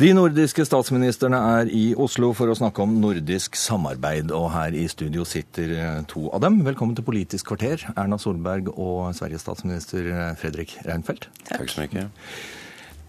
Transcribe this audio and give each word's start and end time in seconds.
De 0.00 0.14
nordiske 0.16 0.64
statsministerne 0.64 1.36
er 1.58 1.70
i 1.76 1.90
Oslo 2.00 2.30
for 2.32 2.48
å 2.48 2.54
snakke 2.56 2.80
om 2.80 2.94
nordisk 3.02 3.58
samarbeid, 3.60 4.30
og 4.32 4.46
her 4.54 4.72
i 4.72 4.86
studio 4.88 5.26
sitter 5.28 5.74
eh, 5.76 5.98
to 6.08 6.22
av 6.32 6.40
dem. 6.40 6.56
Velkommen 6.64 6.96
til 6.96 7.04
Politisk 7.04 7.50
kvarter, 7.50 7.84
Erna 8.00 8.16
Solberg 8.16 8.70
og 8.70 9.10
Sveriges 9.18 9.44
statsminister 9.44 10.08
eh, 10.08 10.30
Fredrik 10.40 10.72
Reinfeldt. 10.86 11.28
Takk 11.50 11.68
så 11.68 11.84
mye. 11.84 12.06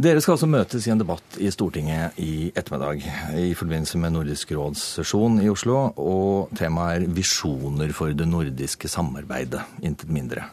Dere 0.04 0.20
skal 0.20 0.36
altså 0.36 0.52
møtes 0.52 0.84
i 0.84 0.92
en 0.92 1.00
debatt 1.00 1.40
i 1.40 1.48
Stortinget 1.56 2.20
i 2.20 2.52
ettermiddag 2.52 3.08
i 3.40 3.54
forbindelse 3.56 4.02
med 4.04 4.18
Nordisk 4.18 4.52
råds 4.60 4.84
sesjon 4.98 5.40
i 5.40 5.48
Oslo, 5.54 5.94
og 5.96 6.52
temaet 6.60 7.06
er 7.06 7.20
visjoner 7.22 7.96
for 7.96 8.12
det 8.12 8.28
nordiske 8.28 8.92
samarbeidet, 8.92 9.64
intet 9.80 10.12
mindre. 10.12 10.50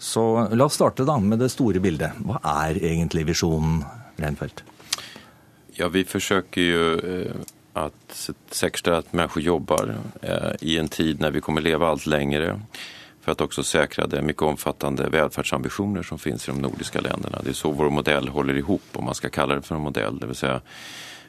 Så 0.00 0.46
la 0.48 0.64
oss 0.64 0.80
starte 0.80 1.04
da 1.04 1.20
med 1.20 1.44
det 1.44 1.52
store 1.52 1.84
bildet. 1.84 2.24
Hva 2.24 2.40
er 2.70 2.80
egentlig 2.80 3.28
visjonen, 3.34 3.82
Reinfeldt? 4.16 4.70
Ja, 5.76 5.88
vi 5.88 6.04
forsøker 6.04 6.62
jo 6.62 6.82
at 7.74 7.92
att 8.14 8.54
säkerställa 8.54 8.98
att 8.98 9.12
människor 9.12 9.42
jobbar 9.42 9.96
eh, 10.22 10.52
i 10.60 10.78
en 10.78 10.88
tid 10.88 11.20
når 11.20 11.30
vi 11.30 11.40
kommer 11.40 11.60
leve 11.60 11.86
allt 11.86 12.06
längre 12.06 12.60
for 13.20 13.32
att 13.32 13.40
också 13.40 13.62
säkra 13.62 14.06
de 14.06 14.22
mycket 14.22 14.42
omfattande 14.42 15.08
välfärdsambitioner 15.08 16.02
som 16.02 16.18
finns 16.18 16.48
i 16.48 16.52
de 16.52 16.60
nordiske 16.60 17.00
länderna. 17.00 17.40
Det 17.42 17.50
er 17.50 17.54
så 17.54 17.70
vår 17.70 17.90
modell 17.90 18.28
håller 18.28 18.56
ihop, 18.56 18.82
om 18.92 19.04
man 19.04 19.14
skal 19.14 19.30
kalle 19.30 19.54
det 19.54 19.62
for 19.62 19.76
en 19.76 19.82
modell. 19.82 20.18
Det 20.18 20.26
vill 20.26 20.36
säga, 20.36 20.60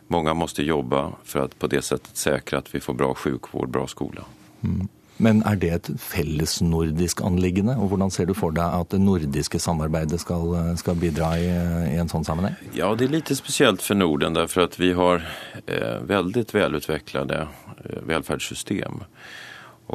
många 0.08 0.34
måste 0.34 0.64
jobba 0.64 1.12
for 1.24 1.40
att 1.40 1.60
på 1.60 1.68
det 1.68 1.82
sättet 1.82 2.18
säkra 2.18 2.60
att 2.60 2.76
vi 2.76 2.80
får 2.80 2.94
bra 2.94 3.14
sjukvård, 3.14 3.70
bra 3.70 3.88
skola. 3.88 4.22
Mm. 4.64 4.88
Men 5.18 5.40
er 5.48 5.56
det 5.60 5.72
et 5.72 5.90
felles 6.02 6.58
nordisk 6.64 7.22
anliggende? 7.24 7.78
Og 7.80 7.94
hvordan 7.94 8.12
ser 8.12 8.28
du 8.28 8.34
for 8.36 8.56
deg 8.56 8.68
at 8.68 8.92
det 8.92 9.00
nordiske 9.00 9.62
samarbeidet 9.64 10.20
skal, 10.20 10.76
skal 10.80 11.00
bidra 11.00 11.32
i, 11.40 11.48
i, 11.94 11.96
en 12.02 12.12
sånn 12.12 12.28
sammenheng? 12.28 12.58
Ja, 12.76 12.92
det 13.00 13.08
er 13.08 13.16
litt 13.18 13.32
spesielt 13.38 13.84
for 13.86 13.96
Norden, 13.96 14.36
derfor 14.36 14.68
at 14.68 14.76
vi 14.82 14.92
har 14.98 15.24
eh, 15.64 16.02
veldig 16.04 16.46
velutviklede 16.52 17.46
eh, 17.46 18.02
velferdssystem. 18.12 19.06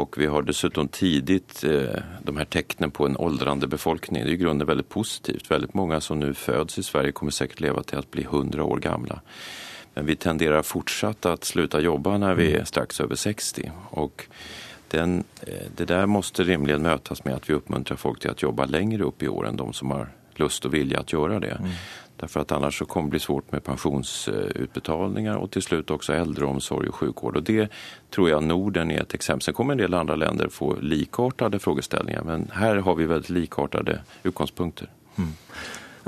Og 0.00 0.17
vi 0.17 0.28
har 0.31 0.47
dessuten 0.47 0.89
tidlig 0.94 1.42
eh, 1.66 2.00
de 2.25 2.37
her 2.37 2.48
tegnene 2.48 2.92
på 2.94 3.09
en 3.09 3.19
aldrende 3.20 3.69
befolkning. 3.69 4.22
Det 4.22 4.33
er 4.33 4.39
i 4.39 4.41
grunnen 4.41 4.69
veldig 4.69 4.87
positivt. 4.89 5.50
Veldig 5.50 5.75
mange 5.77 5.98
som 6.05 6.20
nå 6.20 6.31
fødes 6.39 6.78
i 6.78 6.87
Sverige, 6.87 7.16
kommer 7.19 7.34
sikkert 7.34 7.64
leve 7.66 7.84
til 7.91 8.00
å 8.00 8.09
bli 8.09 8.25
100 8.28 8.62
år 8.64 8.81
gamle. 8.87 9.20
Men 9.97 10.06
vi 10.06 10.16
tenderer 10.16 10.64
fortsatt 10.64 11.27
å 11.27 11.37
slutte 11.42 11.81
å 11.81 11.87
jobbe 11.91 12.16
når 12.22 12.39
vi 12.39 12.53
er 12.61 12.69
straks 12.69 13.03
over 13.03 13.19
60. 13.19 13.72
Og 13.98 14.28
den, 14.91 15.24
eh, 15.46 15.69
det 15.77 15.88
der 15.88 16.06
måste 16.06 16.44
rimligen 16.44 16.83
mötas 16.83 17.24
med 17.24 17.34
at 17.34 17.50
vi 17.50 17.55
uppmuntrar 17.55 17.96
folk 17.96 18.20
til 18.20 18.30
å 18.30 18.42
jobbe 18.48 18.66
lenger 18.66 19.06
opp 19.06 19.22
i 19.22 19.28
år 19.28 19.48
enn 19.48 19.56
de 19.56 19.72
som 19.72 19.91
har 19.91 20.10
lust 20.41 20.66
og 20.66 20.72
vilje 20.72 21.00
å 21.00 21.10
gjøre 21.12 21.41
det. 21.41 21.56
Mm. 21.60 21.74
Därför 22.20 22.41
att 22.41 22.52
annars 22.52 22.78
så 22.78 22.84
kommer 22.84 23.06
det 23.06 23.10
bli 23.10 23.20
svårt 23.20 23.52
med 23.52 23.64
pensionsutbetalningar 23.64 25.38
og 25.41 25.50
til 25.50 25.62
slutt 25.64 25.91
også 25.91 26.12
äldreomsorg 26.12 26.91
og 26.91 26.98
sjukvård. 26.98 27.38
Og 27.41 27.47
det 27.48 27.70
tror 28.12 28.28
jeg 28.28 28.44
Norden 28.44 28.91
er 28.92 29.06
et 29.06 29.14
eksempel. 29.16 29.47
Sen 29.47 29.56
kommer 29.56 29.72
en 29.72 29.80
del 29.80 29.97
andre 29.97 30.19
länder 30.20 30.52
få 30.52 30.74
likartade 30.80 31.58
frågeställningar 31.58 32.22
men 32.22 32.50
her 32.52 32.77
har 32.77 32.94
vi 32.94 33.06
veldig 33.06 33.30
likartade 33.30 34.00
utgangspunkter. 34.22 34.91
Mm. 35.16 35.32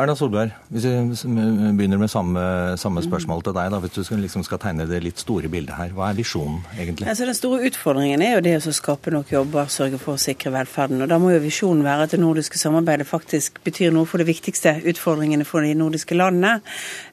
Erna 0.00 0.14
Solberg, 0.16 0.54
hvis 0.72 0.86
vi 0.88 1.42
begynner 1.76 1.98
med 2.00 2.08
samme, 2.08 2.42
samme 2.80 3.02
spørsmål 3.04 3.42
til 3.44 3.52
deg. 3.52 3.70
da, 3.74 3.80
Hvis 3.82 3.92
du 3.92 4.04
skal, 4.04 4.22
liksom 4.24 4.44
skal 4.46 4.60
tegne 4.62 4.86
det 4.88 5.02
litt 5.04 5.20
store 5.20 5.50
bildet 5.52 5.76
her, 5.76 5.92
hva 5.92 6.08
er 6.08 6.16
visjonen 6.16 6.62
egentlig? 6.78 7.08
Altså, 7.12 7.26
den 7.28 7.36
store 7.36 7.66
utfordringen 7.68 8.24
er 8.24 8.38
jo 8.38 8.44
det 8.46 8.54
å 8.56 8.72
skape 8.72 9.12
nok 9.12 9.34
jobber, 9.34 9.68
sørge 9.68 10.00
for 10.00 10.16
å 10.16 10.22
sikre 10.22 10.54
velferden. 10.54 11.02
og 11.04 11.12
Da 11.12 11.18
må 11.20 11.34
jo 11.34 11.42
visjonen 11.44 11.84
være 11.84 12.06
at 12.06 12.16
det 12.16 12.22
nordiske 12.22 12.56
samarbeidet 12.58 13.06
faktisk 13.06 13.60
betyr 13.66 13.92
noe 13.92 14.08
for 14.08 14.22
de 14.22 14.30
viktigste 14.30 14.78
utfordringene 14.80 15.44
for 15.44 15.60
de 15.60 15.74
nordiske 15.76 16.16
landene. 16.16 16.62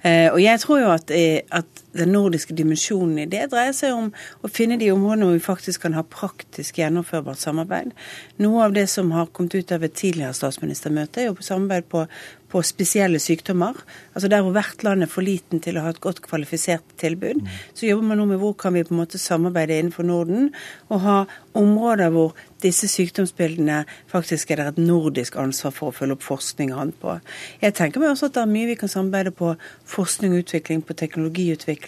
Eh, 0.02 0.32
og 0.32 0.40
jeg 0.40 0.64
tror 0.64 0.80
jo 0.80 0.90
at, 0.96 1.12
eh, 1.12 1.42
at 1.52 1.84
den 1.98 2.12
nordiske 2.14 2.54
dimensjonen 2.54 3.23
i 3.23 3.28
det 3.30 3.48
dreier 3.52 3.73
seg 3.76 3.95
om 3.98 4.10
å 4.45 4.52
finne 4.52 4.77
de 4.80 4.92
områdene 4.94 5.26
hvor 5.26 5.38
vi 5.38 5.45
faktisk 5.45 5.86
kan 5.86 5.95
ha 5.98 6.04
praktisk 6.05 6.77
gjennomførbart 6.82 7.42
samarbeid. 7.42 7.95
Noe 8.44 8.67
av 8.67 8.76
det 8.76 8.86
som 8.92 9.10
har 9.16 9.32
kommet 9.33 9.58
ut 9.58 9.73
av 9.73 9.86
et 9.86 9.95
tidligere 9.98 10.36
statsministermøte, 10.38 11.23
er 11.23 11.32
jo 11.32 11.38
på 11.39 11.48
samarbeid 11.48 11.89
på, 11.89 12.05
på 12.50 12.61
spesielle 12.66 13.22
sykdommer. 13.22 13.77
Altså 14.14 14.30
Der 14.30 14.45
hvor 14.45 14.54
hvert 14.54 14.83
land 14.86 15.05
er 15.05 15.11
for 15.11 15.26
liten 15.26 15.64
til 15.66 15.80
å 15.80 15.88
ha 15.88 15.94
et 15.94 16.04
godt 16.04 16.22
kvalifisert 16.26 16.86
tilbud, 17.02 17.42
mm. 17.42 17.58
så 17.73 17.89
jobber 17.89 18.11
man 18.11 18.21
nå 18.21 18.30
med 18.33 18.42
hvor 18.44 18.54
kan 18.60 18.77
vi 18.77 18.86
på 18.86 18.94
en 18.94 19.02
måte 19.02 19.21
samarbeide 19.21 19.80
innenfor 19.80 20.06
Norden 20.06 20.52
og 20.89 21.04
ha 21.06 21.17
områder 21.58 22.14
hvor 22.14 22.38
disse 22.64 22.89
sykdomsbildene 22.92 23.83
faktisk 24.11 24.52
er 24.52 24.60
det 24.60 24.67
et 24.73 24.82
nordisk 24.83 25.38
ansvar 25.39 25.73
for 25.76 25.89
å 25.89 25.95
følge 25.95 26.17
opp 26.17 26.26
forskning 26.26 26.73
og 26.73 26.82
annet 26.83 27.00
på. 27.02 27.16
Jeg 27.64 27.76
tenker 27.77 28.04
meg 28.04 28.14
også 28.14 28.30
at 28.30 28.36
det 28.36 28.44
er 28.44 28.52
mye 28.52 28.70
vi 28.70 28.77
kan 28.80 28.92
samarbeide 28.92 29.33
på 29.36 29.54
forskning 29.88 30.36
og 30.36 30.44
utvikling, 30.44 30.83
på 30.83 30.98
teknologiutvikling. 31.00 31.80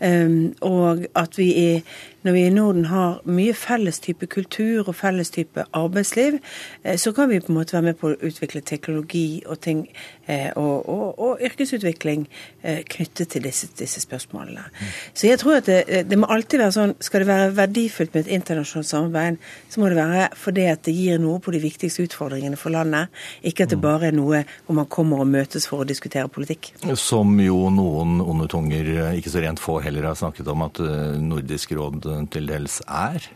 Um, 0.00 0.54
og 0.60 0.98
at 1.16 1.38
vi 1.38 1.44
i, 1.44 1.82
når 2.22 2.32
vi 2.32 2.42
i 2.46 2.52
Norden 2.52 2.84
har 2.90 3.20
mye 3.24 3.54
felles 3.56 4.00
type 4.04 4.26
kultur 4.28 4.88
og 4.88 4.96
felles 4.98 5.32
type 5.32 5.64
arbeidsliv, 5.76 6.38
eh, 6.84 6.96
så 7.00 7.12
kan 7.16 7.30
vi 7.30 7.40
på 7.40 7.52
en 7.52 7.58
måte 7.58 7.76
være 7.76 7.86
med 7.88 7.98
på 8.00 8.10
å 8.10 8.18
utvikle 8.28 8.60
teknologi 8.66 9.42
og 9.46 9.60
ting 9.64 9.86
eh, 10.26 10.50
og, 10.56 10.88
og, 10.88 11.06
og 11.18 11.44
yrkesutvikling 11.46 12.26
eh, 12.62 12.82
knyttet 12.84 13.32
til 13.32 13.44
disse, 13.46 13.70
disse 13.78 14.02
spørsmålene. 14.04 14.66
Så 15.14 15.30
jeg 15.30 15.40
tror 15.40 15.60
at 15.60 15.70
det, 15.70 16.02
det 16.10 16.18
må 16.20 16.28
alltid 16.28 16.60
være 16.60 16.76
sånn, 16.76 16.94
skal 17.00 17.24
det 17.24 17.30
være 17.30 17.54
verdifullt 17.56 18.12
med 18.14 18.26
et 18.26 18.34
internasjonalt 18.36 18.90
samarbeid, 18.90 19.40
så 19.72 19.80
må 19.80 19.88
det 19.88 20.00
være 20.00 20.28
fordi 20.36 20.68
at 20.68 20.84
det 20.84 20.96
gir 20.96 21.22
noe 21.22 21.40
på 21.40 21.54
de 21.56 21.62
viktigste 21.64 22.04
utfordringene 22.04 22.60
for 22.60 22.74
landet, 22.74 23.08
ikke 23.40 23.64
at 23.64 23.72
det 23.72 23.80
mm. 23.80 23.86
bare 23.86 24.10
er 24.10 24.16
noe 24.18 24.44
hvor 24.66 24.76
man 24.76 24.90
kommer 24.92 25.24
og 25.24 25.30
møtes 25.30 25.68
for 25.70 25.84
å 25.84 25.88
diskutere 25.88 26.28
politikk. 26.28 26.74
Som 27.00 27.38
jo 27.40 27.64
noen 27.72 28.20
onde 28.20 28.50
tunger, 28.50 28.92
ikke 29.16 29.32
så 29.32 29.40
rent 29.40 29.62
få 29.62 29.80
heller, 29.80 30.10
har 30.10 30.20
snakket 30.20 30.48
om 30.52 30.68
at 30.68 30.80
Nordisk 31.20 31.72
råd 31.76 32.09
til 32.32 32.50
dels 32.50 32.80
er. 32.86 33.30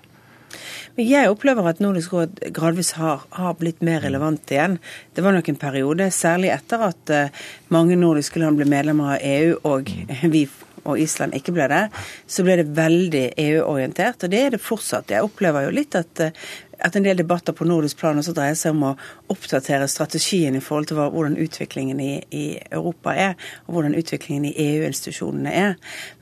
Men 0.95 1.09
jeg 1.09 1.31
opplever 1.31 1.67
at 1.67 1.81
Nordisk 1.83 2.13
råd 2.15 2.43
gradvis 2.55 2.93
har, 2.99 3.25
har, 3.35 3.57
blitt 3.59 3.83
mer 3.85 4.05
relevant 4.05 4.53
igjen. 4.55 4.77
Det 5.15 5.25
var 5.25 5.35
nok 5.35 5.49
en 5.51 5.59
periode, 5.59 6.11
særlig 6.15 6.53
etter 6.55 6.85
at 6.91 7.15
uh, 7.15 7.49
mange 7.75 7.99
nordiske 7.99 8.39
land 8.43 8.61
ble 8.61 8.69
medlemmer 8.71 9.17
av 9.17 9.27
EU 9.27 9.57
og 9.73 9.91
mm. 9.91 10.31
vi 10.31 10.47
og 10.85 11.01
Island 11.01 11.33
ikke 11.33 11.55
ble 11.57 11.65
det, 11.73 11.85
så 12.29 12.45
ble 12.45 12.59
det 12.61 12.67
veldig 12.77 13.23
EU-orientert. 13.41 14.27
Og 14.27 14.33
det 14.35 14.41
er 14.41 14.51
det 14.53 14.61
fortsatt. 14.61 15.15
Jeg 15.15 15.25
opplever 15.25 15.65
jo 15.65 15.73
litt 15.73 15.97
at 15.97 16.27
uh, 16.27 16.45
at 16.79 16.97
en 16.97 17.05
del 17.07 17.19
debatter 17.19 17.55
på 17.57 17.67
nordisk 17.69 17.99
plan 18.01 18.19
også 18.19 18.35
dreier 18.37 18.57
seg 18.59 18.75
om 18.75 18.85
å 18.91 18.95
oppdatere 19.33 19.89
strategien 19.91 20.57
i 20.57 20.63
forhold 20.65 20.91
til 20.91 21.01
hvordan 21.01 21.39
utviklingen 21.41 22.01
i, 22.03 22.13
i, 22.31 22.45
Europa 22.71 23.15
er, 23.15 23.37
og 23.67 23.77
hvordan 23.77 23.97
utviklingen 23.99 24.49
i 24.51 24.55
EU-institusjonene 24.67 25.55
er. 25.55 25.77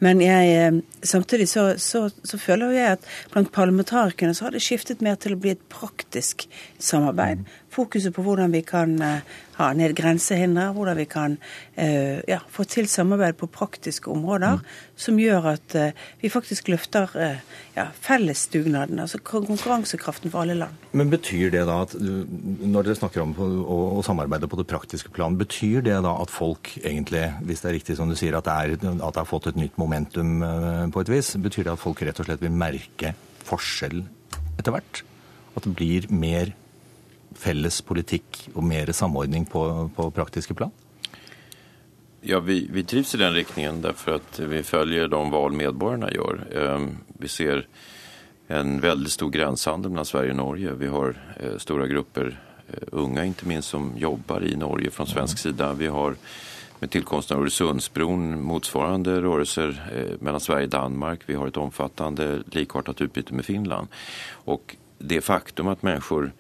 Men 0.05 0.23
jeg, 0.25 0.53
eh, 0.59 1.07
samtidig 1.07 1.49
så, 1.51 1.73
så, 1.79 2.07
så, 2.25 2.41
føler 2.43 2.77
jeg 2.77 2.99
at 2.99 3.11
blant 3.33 3.53
parlamentarikerne 3.55 4.35
så 4.35 4.49
har 4.49 4.57
det 4.57 4.65
skiftet 4.65 5.03
mer 5.05 5.19
til 5.21 5.37
å 5.37 5.41
bli 5.41 5.55
et 5.55 5.67
praktisk 5.73 6.47
samarbeid. 6.83 7.45
Fokuset 7.73 8.15
på 8.15 8.25
hvordan 8.25 8.53
vi 8.53 8.63
kan 8.67 8.95
uh, 9.01 9.23
ha 9.59 9.71
ned 9.77 9.95
grensehindre, 9.97 10.71
hvordan 10.77 10.99
vi 11.01 11.07
kan 11.09 11.39
uh, 11.39 12.21
ja, 12.29 12.43
få 12.53 12.67
til 12.69 12.89
samarbeid 12.91 13.39
på 13.41 13.49
praktiske 13.53 14.11
områder 14.13 14.61
mm. 14.61 14.67
som 15.07 15.21
gjør 15.21 15.53
at 15.55 15.77
uh, 15.79 16.07
vi 16.21 16.31
faktisk 16.33 16.69
løfter 16.73 17.11
ja, 17.77 17.87
fellesdugnaden, 18.05 19.01
altså 19.01 19.19
konkurransekraften 19.25 20.31
for 20.33 20.45
alle 20.45 20.57
land. 20.61 20.77
Men 20.93 21.11
betyr 21.13 21.51
det 21.55 21.65
da 21.69 21.79
at 21.87 21.95
når 21.97 22.87
dere 22.87 22.99
snakker 22.99 23.25
om 23.25 23.33
å, 23.41 24.03
samarbeide 24.05 24.49
på 24.51 24.59
det 24.61 24.67
praktiske 24.71 25.13
plan, 25.15 25.37
betyr 25.39 25.85
det 25.87 25.99
da 26.05 26.15
at 26.21 26.33
folk 26.33 26.73
egentlig, 26.83 27.25
hvis 27.47 27.63
det 27.63 27.71
er 27.71 27.77
riktig 27.79 27.99
som 27.99 28.11
du 28.11 28.17
sier, 28.19 28.37
at 28.39 28.49
det, 28.49 28.57
er, 28.57 28.75
at 28.93 29.15
det 29.15 29.23
har 29.23 29.29
fått 29.29 29.51
et 29.51 29.61
nytt 29.61 29.79
momentum 29.81 30.43
eh, 30.47 30.87
på 30.93 31.05
et 31.05 31.13
vis, 31.13 31.35
betyr 31.41 31.69
det 31.69 31.75
at 31.75 31.83
folk 31.83 32.03
rett 32.05 32.21
og 32.23 32.29
slett 32.29 32.43
vil 32.45 32.55
merke 32.55 33.15
forskjell 33.49 34.03
etter 34.59 34.75
hvert? 34.75 35.03
At 35.57 35.67
det 35.67 35.75
blir 35.77 36.09
mer 36.13 36.53
felles 37.39 37.81
politikk 37.87 38.49
og 38.55 38.65
mer 38.65 38.93
samordning 38.93 39.47
på, 39.49 39.65
på 39.97 40.11
praktiske 40.15 40.57
plan? 40.59 40.73
Ja, 42.23 42.39
vi, 42.39 42.69
vi 42.71 42.85
trives 42.87 43.15
i 43.15 43.19
den 43.19 43.35
riktningen 43.35 43.83
derfor 43.83 44.21
at 44.21 44.39
vi 44.39 44.63
følger 44.63 45.11
de 45.11 45.23
valg 45.33 45.59
medborgerne 45.59 46.13
gjør. 46.15 46.45
Ehm, 46.55 46.89
vi 47.19 47.29
ser 47.29 47.67
en 48.53 48.79
veldig 48.83 49.11
stor 49.11 49.31
gränshandel 49.35 49.91
mellom 49.91 50.07
Sverige 50.07 50.35
og 50.37 50.39
Norge. 50.39 50.75
Vi 50.79 50.91
har 50.93 51.19
store 51.63 51.89
grupper 51.91 52.35
unge 52.91 53.03
unga 53.03 53.25
inte 53.25 53.49
minst 53.49 53.69
som 53.69 53.93
jobber 53.97 54.45
i 54.45 54.57
Norge 54.57 54.91
fra 54.91 55.07
svensk 55.07 55.39
sida. 55.39 55.73
Vi 55.73 55.87
har 55.87 56.17
med 56.79 56.91
tillkomsten 56.91 57.37
av 57.37 57.43
Öresundsbron 57.43 58.43
motsvarande 58.43 59.21
rörelser 59.21 59.91
eh, 59.95 60.21
mellom 60.21 60.41
Sverige 60.41 60.65
og 60.65 60.71
Danmark. 60.71 61.21
Vi 61.27 61.35
har 61.35 61.47
et 61.47 61.57
omfattende 61.57 62.43
likartat 62.53 63.01
utbyte 63.01 63.35
med 63.35 63.45
Finland. 63.45 63.89
Og 64.45 64.77
det 64.99 65.21
faktum 65.21 65.69
at 65.69 65.83
människor 65.83 66.33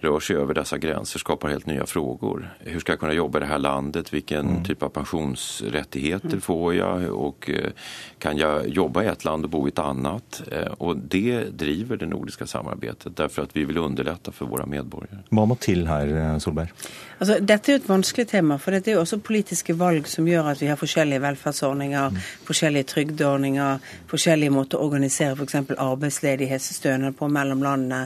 rör 0.00 0.20
sig 0.20 0.36
över 0.36 0.54
dessa 0.54 0.78
gränser 0.78 1.18
skapar 1.18 1.48
helt 1.48 1.66
nya 1.66 1.86
frågor. 1.86 2.54
Hur 2.58 2.80
ska 2.80 2.92
jag 2.92 3.00
kunna 3.00 3.12
jobba 3.12 3.38
i 3.38 3.40
det 3.40 3.46
här 3.46 3.58
landet? 3.58 4.14
Vilken 4.14 4.48
mm. 4.48 4.64
typ 4.64 4.82
av 4.82 4.88
pensionsrättigheter 4.88 6.28
mm. 6.28 6.40
får 6.40 6.74
jag? 6.74 7.10
Och 7.10 7.50
eh, 7.50 7.70
kan 8.18 8.36
jag 8.36 8.68
jobba 8.68 9.04
i 9.04 9.06
ett 9.06 9.24
land 9.24 9.44
och 9.44 9.50
bo 9.50 9.68
i 9.68 9.70
ett 9.70 9.78
annat? 9.78 10.42
Eh, 10.52 10.66
och 10.66 10.96
det 10.96 11.44
driver 11.44 11.96
det 11.96 12.06
nordiska 12.06 12.46
samarbetet 12.46 13.16
därför 13.16 13.42
att 13.42 13.56
vi 13.56 13.64
vill 13.64 13.78
underlätta 13.78 14.32
för 14.32 14.44
våra 14.44 14.66
medborgare. 14.66 15.18
Vad 15.28 15.48
må 15.48 15.54
till 15.54 15.86
här, 15.86 16.06
eh, 16.06 16.38
Solberg? 16.38 16.72
Altså, 17.18 17.38
dette 17.40 17.72
er 17.72 17.78
jo 17.78 17.80
et 17.80 17.88
vanskelig 17.88 18.26
tema, 18.28 18.58
for 18.60 18.76
det 18.76 18.90
er 18.90 18.98
jo 18.98 19.02
også 19.02 19.16
politiske 19.24 19.72
valg 19.78 20.08
som 20.10 20.26
gjør 20.28 20.50
at 20.50 20.60
vi 20.60 20.68
har 20.68 20.76
forskjellige 20.76 21.22
velferdsordninger, 21.24 22.10
mm. 22.12 22.18
forskjellige 22.44 22.88
trygdeordninger, 22.90 23.86
forskjellige 24.10 24.52
måter 24.52 24.76
å 24.76 24.88
organisere 24.90 25.32
f.eks. 25.32 25.56
arbeidsledighetsstønad 25.72 27.16
på 27.16 27.30
mellom 27.32 27.64
landene, 27.64 28.02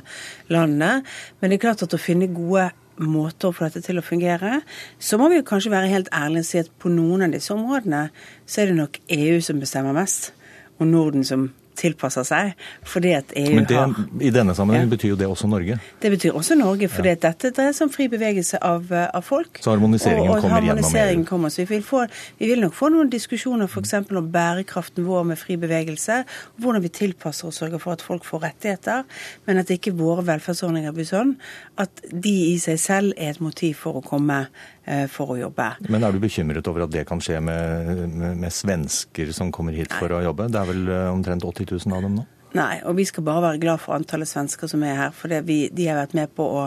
landene. 0.46 0.92
Men 1.40 1.50
det 1.50 1.58
er 1.58 1.64
klart 1.64 1.79
at 1.86 1.96
å 1.96 2.00
finne 2.00 2.30
gode 2.32 2.70
måter 3.00 3.48
å 3.48 3.56
få 3.56 3.68
dette 3.68 3.82
til 3.84 4.00
å 4.00 4.04
fungere, 4.04 4.60
så 5.00 5.16
må 5.20 5.30
vi 5.30 5.38
jo 5.40 5.46
kanskje 5.48 5.72
være 5.72 5.92
helt 5.92 6.10
ærlige 6.12 6.44
og 6.44 6.48
si 6.50 6.60
at 6.60 6.72
på 6.82 6.92
noen 6.92 7.24
av 7.26 7.32
disse 7.32 7.54
områdene 7.54 8.08
så 8.44 8.62
er 8.62 8.70
det 8.70 8.76
nok 8.80 9.00
EU 9.16 9.40
som 9.44 9.62
bestemmer 9.62 9.96
mest, 9.96 10.32
og 10.80 10.90
Norden 10.90 11.24
som 11.24 11.48
tilpasser 11.78 12.26
seg. 12.26 12.52
fordi 12.84 13.12
at 13.16 13.32
EU 13.36 13.54
Men 13.54 13.66
det, 13.68 13.76
har... 13.76 13.94
I 14.20 14.30
denne 14.34 14.54
sammenheng 14.54 14.86
ja. 14.86 14.90
betyr 14.94 15.12
jo 15.12 15.18
det 15.20 15.28
også 15.30 15.48
Norge? 15.50 15.78
Det 16.02 16.10
betyr 16.10 16.36
også 16.36 16.56
Norge, 16.58 16.88
for 16.88 17.06
ja. 17.06 17.14
dette 17.14 17.52
dreier 17.56 17.76
seg 17.76 17.88
om 17.88 17.92
fri 17.94 18.08
bevegelse 18.12 18.60
av, 18.64 18.90
eh, 18.92 19.06
av 19.14 19.24
folk. 19.26 19.60
Så 19.62 19.72
harmoniseringen 19.74 20.28
og, 20.30 20.36
og 20.36 20.46
kommer 20.46 20.60
harmoniseringen 20.60 21.24
gjennom 21.24 21.28
Kommer. 21.30 21.52
Så 21.52 21.62
vi 21.62 21.76
vil, 21.76 21.84
få, 21.84 22.04
vi 22.40 22.48
vil 22.50 22.62
nok 22.64 22.74
få 22.74 22.90
noen 22.92 23.10
diskusjoner 23.12 23.68
f.eks. 23.70 23.94
om 24.08 24.30
bærekraften 24.32 25.06
vår 25.06 25.28
med 25.30 25.38
fri 25.38 25.56
bevegelse, 25.60 26.22
hvordan 26.60 26.84
vi 26.84 26.92
tilpasser 27.00 27.50
og 27.50 27.54
sørger 27.54 27.82
for 27.82 27.96
at 27.96 28.04
folk 28.04 28.26
får 28.26 28.44
rettigheter, 28.48 29.04
men 29.46 29.62
at 29.62 29.70
ikke 29.70 29.94
våre 29.98 30.24
velferdsordninger 30.26 30.94
blir 30.96 31.08
sånn 31.08 31.36
at 31.80 32.02
de 32.10 32.34
i 32.50 32.58
seg 32.62 32.80
selv 32.80 33.16
er 33.16 33.34
et 33.34 33.42
motiv 33.42 33.78
for 33.84 34.00
å 34.00 34.04
komme 34.04 34.44
for 35.12 35.34
å 35.34 35.38
jobbe. 35.38 35.70
Men 35.88 36.04
er 36.06 36.14
du 36.14 36.20
bekymret 36.22 36.66
over 36.70 36.86
at 36.86 36.92
det 36.94 37.06
kan 37.08 37.22
skje 37.22 37.38
med, 37.44 37.94
med, 38.10 38.36
med 38.42 38.54
svensker 38.54 39.32
som 39.36 39.52
kommer 39.54 39.76
hit 39.76 39.92
for 39.94 40.12
å 40.12 40.22
jobbe? 40.24 40.50
Det 40.50 40.60
er 40.60 40.70
vel 40.72 40.84
eh, 40.88 41.08
omtrent 41.12 41.46
80 41.46 41.74
000 41.78 41.96
av 41.96 42.06
dem 42.06 42.20
nå? 42.20 42.26
Nei, 42.50 42.80
og 42.82 42.96
vi 42.98 43.04
skal 43.06 43.22
bare 43.22 43.44
være 43.44 43.60
glad 43.62 43.78
for 43.78 43.94
antallet 43.94 44.26
svensker 44.26 44.66
som 44.70 44.82
er 44.82 44.96
her. 44.98 45.12
For 45.14 45.30
vi, 45.46 45.58
de 45.70 45.86
har 45.86 46.00
vært 46.00 46.16
med 46.18 46.32
på 46.34 46.42
å, 46.42 46.64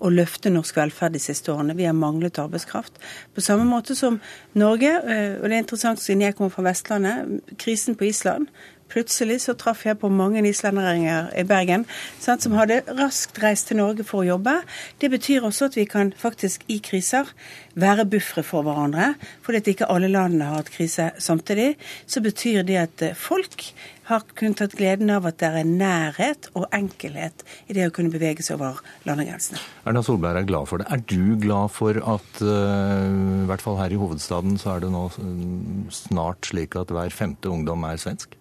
å, 0.00 0.12
løfte 0.12 0.52
norsk 0.52 0.78
velferd 0.78 1.12
de 1.12 1.20
siste 1.20 1.52
årene. 1.52 1.76
Vi 1.76 1.84
har 1.84 1.96
manglet 1.96 2.40
arbeidskraft. 2.40 2.96
På 3.36 3.44
samme 3.44 3.66
måte 3.68 3.96
som 3.98 4.16
Norge, 4.56 4.94
eh, 5.04 5.36
og 5.36 5.44
det 5.44 5.58
er 5.58 5.64
interessant 5.66 6.00
siden 6.00 6.24
jeg 6.24 6.38
kommer 6.38 6.54
fra 6.54 6.64
Vestlandet, 6.70 7.52
krisen 7.60 7.98
på 8.00 8.08
Island 8.08 8.48
Plutselig 8.92 9.40
så 9.44 9.56
traff 9.58 9.84
jeg 9.86 9.98
på 10.00 10.10
mange 10.12 10.42
islendinger 10.46 11.32
i 11.36 11.44
Bergen 11.48 11.86
sant, 12.22 12.44
som 12.44 12.54
hadde 12.58 12.82
raskt 12.98 13.40
reist 13.42 13.70
til 13.70 13.80
Norge 13.80 14.06
for 14.06 14.22
å 14.22 14.28
jobbe. 14.36 14.60
Det 15.02 15.10
betyr 15.12 15.46
også 15.46 15.70
at 15.70 15.78
vi 15.78 15.86
kan 15.90 16.12
faktisk 16.16 16.64
i 16.72 16.78
kriser 16.84 17.28
være 17.74 18.06
buffere 18.08 18.46
for 18.46 18.66
hverandre. 18.66 19.14
Fordi 19.44 19.62
at 19.62 19.72
ikke 19.74 19.90
alle 19.92 20.10
landene 20.12 20.48
har 20.48 20.62
hatt 20.62 20.72
krise 20.74 21.10
samtidig. 21.18 21.74
Så 22.06 22.22
betyr 22.24 22.64
det 22.66 22.78
at 22.80 23.04
eh, 23.04 23.18
folk 23.18 23.68
har 24.06 24.22
kunnet 24.38 24.60
tatt 24.60 24.76
gleden 24.78 25.10
av 25.10 25.26
at 25.26 25.40
det 25.42 25.50
er 25.50 25.66
nærhet 25.66 26.48
og 26.54 26.68
enkelhet 26.74 27.42
i 27.66 27.74
det 27.74 27.88
å 27.88 27.94
kunne 27.94 28.12
bevege 28.12 28.44
seg 28.46 28.60
over 28.60 28.78
landegrensene. 29.08 29.58
Erna 29.82 30.02
Solberg 30.06 30.44
er 30.44 30.48
glad 30.48 30.70
for 30.70 30.82
det. 30.82 30.86
Er 30.94 31.02
du 31.02 31.34
glad 31.42 31.74
for 31.74 31.98
at 31.98 32.42
uh, 32.44 33.42
i 33.42 33.48
hvert 33.50 33.64
fall 33.64 33.80
her 33.80 33.90
i 33.90 33.98
hovedstaden 33.98 34.60
så 34.62 34.76
er 34.76 34.86
det 34.86 34.92
nå 34.94 35.08
mm, 35.16 35.86
snart 35.90 36.52
slik 36.52 36.78
at 36.78 36.94
hver 36.94 37.10
femte 37.14 37.50
ungdom 37.50 37.86
er 37.90 37.98
svensk? 37.98 38.38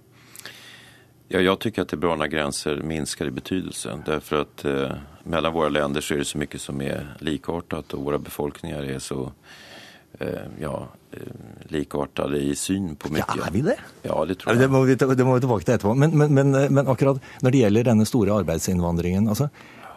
Ja, 1.28 1.40
jag 1.40 1.60
tycker 1.60 1.82
att 1.82 1.92
när 1.92 2.28
gränser 2.28 2.82
minskar 2.82 3.26
i 3.26 3.32
betydelse. 3.32 4.02
Därför 4.06 4.42
att 4.42 4.66
eh, 4.66 4.92
mellan 5.24 5.54
våra 5.54 5.70
länder 5.70 6.02
så 6.02 6.14
är 6.14 6.18
det 6.18 6.26
så 6.26 6.38
mycket 6.38 6.62
som 6.62 6.82
är 6.82 7.16
likartat 7.20 7.94
och 7.94 8.04
våra 8.04 8.18
befolkningar 8.18 8.84
är 8.84 9.00
så 9.00 9.32
eh, 10.20 10.30
ja, 10.60 10.88
eh, 11.12 11.20
likartade 11.64 12.38
i 12.38 12.56
syn 12.56 12.96
på 12.96 13.10
mye. 13.10 13.24
Ja, 13.28 13.48
er 13.48 13.52
vi 13.52 13.62
det? 13.62 13.78
Ja, 14.02 14.26
det 14.26 14.36
tror 14.36 14.54
jeg. 14.54 14.62
Det 14.62 14.68
må 14.68 14.84
vi, 14.84 14.96
det 14.96 15.26
må 15.26 15.34
vi 15.34 15.42
tilbake 15.42 15.66
til 15.66 15.74
etterpå. 15.74 15.96
Men, 15.96 16.18
men, 16.18 16.34
men, 16.34 16.52
men 16.74 16.88
akkurat 16.88 17.18
når 17.42 17.52
det 17.52 17.64
gjelder 17.64 17.90
denne 17.90 18.06
store 18.06 18.38
arbeidsinnvandringen 18.44 19.28
altså, 19.28 19.50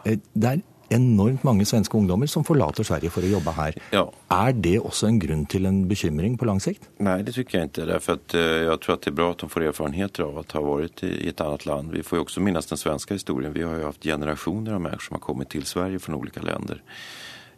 eh, 0.04 0.19
det 0.32 0.52
er 0.54 0.64
enormt 0.94 1.44
mange 1.46 1.67
svenske 1.69 1.96
ungdommer 1.99 2.31
som 2.31 2.44
forlater 2.46 2.87
Sverige 2.87 3.12
for 3.12 3.25
å 3.25 3.31
jobbe 3.31 3.55
her. 3.56 3.79
Ja. 3.94 4.05
Er 4.32 4.52
det 4.56 4.79
også 4.81 5.08
en 5.08 5.20
grunn 5.23 5.44
til 5.50 5.69
en 5.69 5.82
bekymring 5.90 6.38
på 6.40 6.49
lang 6.49 6.61
sikt? 6.64 6.88
Nei, 7.05 7.20
det 7.23 7.35
syns 7.37 7.52
jeg 7.52 7.70
ikke. 7.70 7.87
Därför 7.87 8.12
att, 8.12 8.35
eh, 8.35 8.40
jag 8.40 8.81
tror 8.81 8.94
at 8.94 9.02
det 9.02 9.11
er 9.11 9.14
bra 9.14 9.31
at 9.31 9.38
de 9.38 9.49
får 9.49 9.69
erfarenheter 9.69 10.23
av 10.25 10.38
å 10.38 10.44
ha 10.52 10.61
vært 10.61 11.02
i 11.02 11.29
et 11.29 11.40
annet 11.40 11.67
land. 11.67 11.93
Vi 11.93 12.02
får 12.02 12.19
jo 12.19 12.25
også 12.25 12.40
minnes 12.40 12.67
den 12.67 12.79
svenske 12.79 13.14
historien. 13.14 13.52
Vi 13.52 13.62
har 13.62 13.76
jo 13.76 13.87
hatt 13.87 14.00
generasjoner 14.00 14.75
av 14.75 14.81
mennesker 14.81 15.08
som 15.08 15.14
har 15.14 15.26
kommet 15.26 15.49
til 15.49 15.62
Sverige 15.62 16.00
fra 16.00 16.14
ulike 16.17 16.40
länder. 16.40 16.81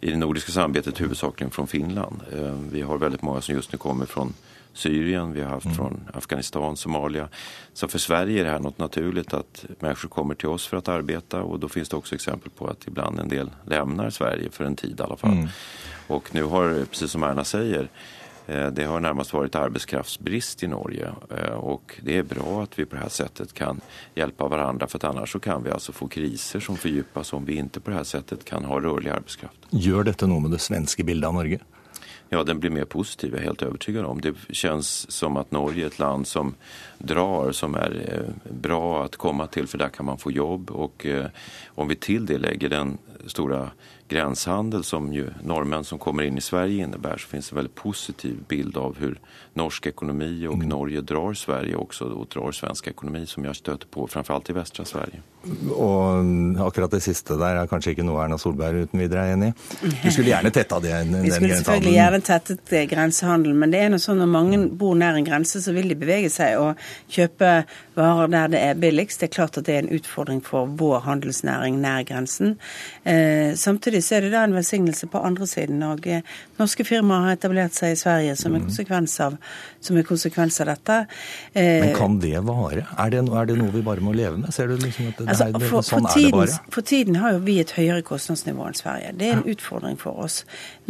I 0.03 0.11
det 0.11 0.19
nordiske 0.19 0.53
samarbeidet 0.53 0.99
hovedsakelig 0.99 1.53
fra 1.53 1.67
Finland. 1.67 2.23
Eh, 2.33 2.55
vi 2.73 2.81
har 2.83 2.99
veldig 2.99 3.23
mange 3.23 3.43
som 3.43 3.55
just 3.55 3.73
nå 3.73 3.79
kommer 3.79 4.07
fra 4.07 4.29
Syrien, 4.73 5.33
vi 5.33 5.41
har 5.41 5.51
haft 5.51 5.77
fra 5.77 5.81
från 5.81 6.09
Afghanistan, 6.15 6.77
Somalia. 6.77 7.29
Så 7.73 7.89
för 7.89 7.99
Sverige 7.99 8.41
är 8.41 8.45
det 8.45 8.51
här 8.51 8.59
något 8.59 8.79
naturligt 8.79 9.35
att 9.35 9.65
människor 9.79 10.09
kommer 10.09 10.35
till 10.35 10.49
oss 10.49 10.67
för 10.67 10.77
att 10.77 10.89
arbeta 10.89 11.43
och 11.43 11.61
då 11.61 11.69
finns 11.69 11.89
det 11.89 11.97
också 11.97 12.15
exempel 12.15 12.51
på 12.51 12.67
att 12.67 12.87
ibland 12.87 13.21
en 13.21 13.29
del 13.29 13.51
lämnar 13.67 14.11
Sverige 14.11 14.51
för 14.51 14.65
en 14.65 14.77
tid 14.77 15.01
i 15.01 15.03
alla 15.03 15.17
fall. 15.17 15.33
Mm. 15.33 15.49
Och 16.07 16.35
nu 16.35 16.43
har, 16.43 16.85
precis 16.91 17.11
som 17.11 17.23
Erna 17.23 17.45
säger, 17.45 17.89
eh, 18.47 18.67
det 18.67 18.85
har 18.85 19.01
närmast 19.01 19.33
varit 19.33 19.55
arbetskraftsbrist 19.55 20.63
i 20.63 20.67
Norge 20.67 21.13
og 21.57 21.81
och 21.81 22.01
det 22.03 22.19
är 22.19 22.23
bra 22.23 22.63
att 22.63 22.79
vi 22.79 22.85
på 22.85 22.97
det 22.97 23.03
här 23.03 23.09
sättet 23.09 23.53
kan 23.53 23.81
hjälpa 24.15 24.49
varandra 24.49 24.87
för 24.87 24.99
att 24.99 25.05
annars 25.05 25.33
så 25.33 25.41
kan 25.41 25.63
vi 25.63 25.71
alltså 25.71 25.93
få 25.93 26.09
kriser 26.09 26.61
som 26.61 26.77
fördjupas 26.77 27.33
om 27.33 27.45
vi 27.45 27.55
inte 27.57 27.81
på 27.81 27.91
det 27.91 27.97
här 27.97 28.05
sättet 28.05 28.45
kan 28.45 28.65
ha 28.65 28.81
rörlig 28.81 29.11
arbetskraft. 29.11 29.59
Gör 29.71 30.05
detta 30.05 30.27
något 30.27 30.43
med 30.43 30.51
det 30.51 30.59
svenska 30.59 31.03
bildet 31.03 31.29
av 31.29 31.35
Norge? 31.35 31.61
Ja, 32.33 32.45
den 32.45 32.61
blir 32.61 32.71
mer 32.71 32.87
positiv, 32.87 33.33
jeg 33.35 33.43
er 33.43 33.49
helt 33.49 33.63
overbevist 33.67 34.05
om. 34.07 34.21
Det 34.23 34.37
kjennes 34.55 34.91
som 35.11 35.39
at 35.41 35.51
Norge 35.51 35.83
er 35.83 35.91
et 35.91 35.99
land 35.99 36.29
som 36.31 36.55
drar, 36.99 37.51
som 37.53 37.75
är 37.75 37.97
eh, 38.07 38.53
bra 38.55 38.83
å 39.05 39.09
komme 39.19 39.49
til, 39.51 39.67
for 39.67 39.83
der 39.83 39.91
kan 39.91 40.07
man 40.07 40.19
få 40.19 40.31
jobb. 40.31 40.71
Och 40.71 41.07
eh, 41.07 41.27
om 41.75 41.89
vi 41.89 41.97
til 41.97 42.27
det 42.27 42.39
legger 42.39 42.71
den 42.71 42.99
store 43.27 43.71
grensehandel 44.11 44.85
som 44.85 45.13
ju 45.13 45.27
nordmenn 45.43 45.85
som 45.85 45.99
kommer 45.99 46.23
inn 46.23 46.39
i 46.39 46.41
Sverige 46.41 46.85
innebär 46.85 47.19
så 47.19 47.29
finns 47.29 47.49
det 47.49 47.53
en 47.53 47.57
veldig 47.57 47.75
positiv 47.75 48.39
bild 48.49 48.77
av 48.77 48.99
hur 48.99 49.19
norsk 49.55 49.87
ekonomi 49.87 50.47
och 50.47 50.55
mm. 50.55 50.69
Norge 50.69 51.01
drar 51.01 51.35
Sverige 51.35 51.77
också 51.77 52.05
og 52.05 52.27
drar 52.29 52.53
svensk 52.53 52.87
ekonomi 52.87 53.27
som 53.27 53.45
jeg 53.45 53.57
stöter 53.57 53.87
på 53.87 54.07
framförallt 54.07 54.51
i 54.51 54.53
västra 54.53 54.85
Sverige. 54.85 55.23
Og 55.73 56.61
akkurat 56.67 56.93
det 56.93 57.01
siste 57.01 57.37
der 57.41 57.63
er 57.63 57.69
kanskje 57.71 57.95
ikke 57.95 58.05
noe 58.05 58.21
Erna 58.21 58.37
Solberg 58.41 58.85
uten 58.85 59.01
videre 59.01 59.25
er 59.25 59.37
enig 59.39 59.51
i. 59.51 59.93
Du 60.03 60.11
skulle 60.13 60.29
gjerne 60.29 60.53
tetta 60.53 60.81
det. 60.85 60.93
Den, 60.93 61.23
Vi 61.25 61.33
skulle 61.33 61.57
selvfølgelig 61.57 61.95
gjerne 61.95 62.21
tettet 62.27 62.75
eh, 62.77 62.85
grensehandelen, 62.91 63.57
men 63.63 63.73
det 63.73 63.81
er 63.81 63.93
noe 63.95 64.03
sånn 64.03 64.21
når 64.21 64.31
mange 64.35 64.61
bor 64.83 64.99
nær 65.01 65.17
en 65.17 65.25
grense, 65.25 65.63
så 65.65 65.73
vil 65.77 65.89
de 65.89 65.97
bevege 65.97 66.29
seg 66.33 66.59
og 66.61 66.83
kjøpe 67.09 67.53
varer 67.97 68.31
der 68.33 68.53
det 68.53 68.61
er 68.69 68.81
billigst. 68.81 69.23
Det 69.23 69.31
er 69.31 69.35
klart 69.39 69.57
at 69.57 69.67
det 69.69 69.77
er 69.79 69.85
en 69.85 69.95
utfordring 69.97 70.43
for 70.45 70.69
vår 70.81 71.01
handelsnæring 71.07 71.81
nær 71.81 72.05
grensen. 72.09 72.57
Eh, 73.05 73.57
samtidig 73.57 74.03
så 74.05 74.19
er 74.19 74.27
det 74.27 74.35
da 74.35 74.45
en 74.45 74.57
velsignelse 74.57 75.09
på 75.11 75.25
andre 75.25 75.49
siden. 75.49 75.83
Og 75.89 76.07
eh, 76.07 76.25
norske 76.61 76.85
firmaer 76.85 77.31
har 77.31 77.39
etablert 77.39 77.77
seg 77.77 77.95
i 77.95 78.01
Sverige 78.01 78.37
som 78.41 78.55
en 78.55 78.61
mm. 78.61 78.69
konsekvens 78.69 79.17
av, 79.25 79.37
en 79.91 80.05
konsekvens 80.05 80.61
av 80.61 80.73
dette. 80.75 81.01
Eh, 81.55 81.87
men 81.87 81.97
kan 81.97 82.21
det 82.23 82.37
vare? 82.45 82.87
Er 82.99 83.13
det, 83.17 83.25
er 83.25 83.51
det, 83.51 83.59
noe 83.61 83.73
vi 83.75 83.85
bare 83.87 84.05
må 84.05 84.15
leve 84.17 84.37
med? 84.41 84.53
Ser 84.55 84.71
du 84.71 84.77
liksom 84.77 85.11
at 85.13 85.21
det 85.21 85.30
Altså, 85.31 85.47
for, 85.71 85.87
sånn 85.87 86.07
for, 86.07 86.17
tiden, 86.17 86.55
for, 86.75 86.87
tiden, 86.87 87.19
har 87.23 87.35
jo 87.37 87.41
vi 87.47 87.57
et 87.63 87.73
høyere 87.77 88.03
kostnadsnivå 88.07 88.67
enn 88.69 88.77
Sverige. 88.79 89.13
Det 89.19 89.29
er 89.29 89.39
en 89.39 89.45
utfordring 89.51 89.99
for 90.01 90.19
oss. 90.25 90.41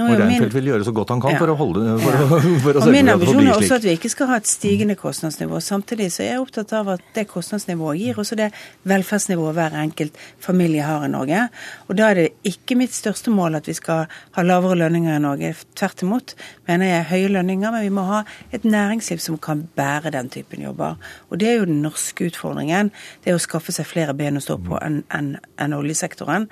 Nå 0.00 0.08
og 0.08 0.20
Reinfeldt 0.20 0.56
vil 0.56 0.70
gjøre 0.72 0.86
så 0.88 0.94
godt 0.96 1.12
han 1.14 1.22
kan 1.22 1.34
ja. 1.34 1.40
for 1.42 1.52
å 1.52 1.56
holde 1.60 1.96
for, 2.00 2.16
ja. 2.16 2.28
for, 2.30 2.48
for 2.64 2.80
å 2.80 2.84
og 2.84 2.94
Min 2.94 3.12
ambisjon 3.12 3.42
er 3.44 3.52
også 3.54 3.78
at 3.78 3.86
vi 3.86 3.94
ikke 3.98 4.12
skal 4.12 4.30
ha 4.32 4.38
et 4.40 4.50
stigende 4.50 4.96
kostnadsnivå. 4.98 5.60
Samtidig 5.64 6.10
så 6.14 6.24
er 6.24 6.32
jeg 6.32 6.44
opptatt 6.44 6.74
av 6.76 6.92
at 6.96 7.04
det 7.16 7.26
kostnadsnivået 7.30 8.00
gir 8.00 8.20
også 8.22 8.38
det 8.40 8.50
velferdsnivået 8.90 9.56
hver 9.58 9.76
enkelt 9.82 10.20
familie 10.42 10.86
har 10.86 11.06
i 11.06 11.12
Norge. 11.12 11.46
Og 11.88 11.98
da 12.00 12.10
er 12.10 12.20
det 12.22 12.28
ikke 12.48 12.78
mitt 12.80 12.96
største 12.96 13.34
mål 13.34 13.60
at 13.60 13.68
vi 13.70 13.76
skal 13.76 14.06
ha 14.08 14.46
lavere 14.46 14.78
lønninger 14.80 15.18
i 15.18 15.24
Norge. 15.24 15.52
Tvert 15.78 16.04
imot 16.06 16.34
mener 16.68 16.92
jeg 16.94 17.08
høye 17.10 17.34
lønninger, 17.36 17.74
men 17.74 17.86
vi 17.86 17.92
må 17.94 18.06
ha 18.08 18.22
et 18.54 18.64
næringsliv 18.64 19.20
som 19.22 19.38
kan 19.42 19.66
bære 19.76 20.14
den 20.14 20.30
typen 20.32 20.62
jobber. 20.64 20.96
Og 21.30 21.40
det 21.40 21.50
er 21.50 21.60
jo 21.60 21.68
den 21.70 21.82
norske 21.84 22.30
utfordringen. 22.30 22.92
Det 23.24 23.32
er 23.32 23.38
å 23.38 23.42
skaffe 23.42 23.74
seg 23.74 23.88
flere 23.88 24.14
ben 24.16 24.29
å 24.38 24.42
stå 24.44 24.56
på 24.62 24.78
enn 24.84 25.00
en, 25.16 25.30
en 25.58 25.74
oljesektoren. 25.76 26.46